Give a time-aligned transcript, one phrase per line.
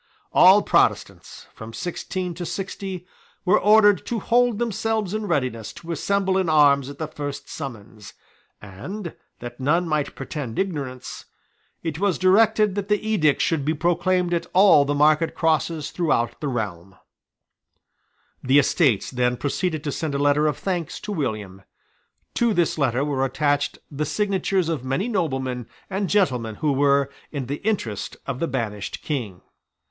[0.33, 3.05] All Protestants, from sixteen to sixty,
[3.45, 8.15] were ordered to hold themselves in readiness to assemble in arms at the first summons;
[8.59, 11.25] and, that none might pretend ignorance,
[11.83, 16.41] it was directed that the edict should be proclaimed at all the market crosses throughout
[16.41, 16.95] the realm,
[18.41, 21.61] The Estates then proceeded to send a letter of thanks to William.
[22.33, 27.45] To this letter were attached the signatures of many noblemen and gentlemen who were in
[27.45, 29.41] the interest of the banished King.